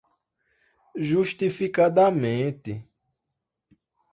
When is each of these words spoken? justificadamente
justificadamente 1.07 2.89